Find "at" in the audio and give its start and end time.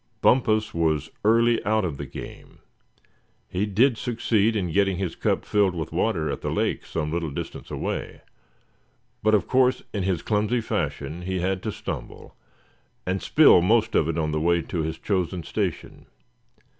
6.31-6.41